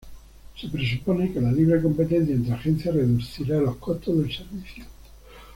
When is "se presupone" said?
0.59-1.31